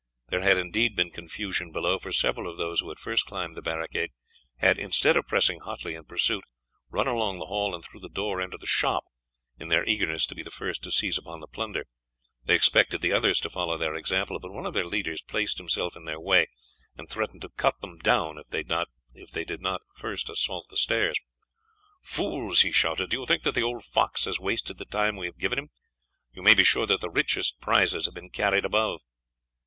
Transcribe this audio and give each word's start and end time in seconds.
There 0.29 0.41
had 0.41 0.57
indeed 0.57 0.95
been 0.95 1.11
confusion 1.11 1.71
below, 1.71 1.99
for 1.99 2.11
several 2.11 2.49
of 2.49 2.57
those 2.57 2.79
who 2.79 2.89
had 2.89 2.97
first 2.97 3.27
climbed 3.27 3.55
the 3.55 3.61
barricade 3.61 4.09
had, 4.57 4.79
instead 4.79 5.15
of 5.15 5.27
pressing 5.27 5.59
hotly 5.59 5.93
in 5.93 6.05
pursuit, 6.05 6.43
run 6.89 7.05
along 7.07 7.37
the 7.37 7.45
hall 7.45 7.75
and 7.75 7.85
through 7.85 7.99
the 7.99 8.09
door 8.09 8.41
into 8.41 8.57
the 8.57 8.65
shop, 8.65 9.03
in 9.59 9.67
their 9.67 9.87
eagerness 9.87 10.25
to 10.25 10.33
be 10.33 10.41
the 10.41 10.49
first 10.49 10.81
to 10.81 10.91
seize 10.91 11.19
upon 11.19 11.39
the 11.39 11.45
plunder. 11.45 11.85
They 12.43 12.55
expected 12.55 13.01
the 13.01 13.13
others 13.13 13.39
to 13.41 13.49
follow 13.51 13.77
their 13.77 13.93
example, 13.95 14.39
but 14.39 14.51
one 14.51 14.65
of 14.65 14.73
their 14.73 14.87
leaders 14.87 15.21
placed 15.21 15.59
himself 15.59 15.95
in 15.95 16.05
their 16.05 16.19
way 16.19 16.47
and 16.97 17.07
threatened 17.07 17.43
to 17.43 17.49
cut 17.49 17.79
them 17.81 17.99
down 17.99 18.39
if 18.39 18.47
they 18.47 19.43
did 19.45 19.61
not 19.61 19.81
first 19.93 20.29
assault 20.29 20.65
the 20.71 20.77
stairs. 20.77 21.19
"Fools!" 22.01 22.61
he 22.61 22.71
shouted, 22.71 23.11
"do 23.11 23.19
you 23.19 23.27
think 23.27 23.43
that 23.43 23.53
the 23.53 23.61
old 23.61 23.85
fox 23.85 24.25
has 24.25 24.39
wasted 24.39 24.79
the 24.79 24.85
time 24.85 25.15
we 25.15 25.27
have 25.27 25.37
given 25.37 25.59
him? 25.59 25.69
You 26.33 26.41
may 26.41 26.55
be 26.55 26.63
sure 26.63 26.87
that 26.87 27.01
the 27.01 27.11
richest 27.11 27.61
prizes 27.61 28.05
have 28.05 28.15
been 28.15 28.31
carried 28.31 28.65
above." 28.65 29.03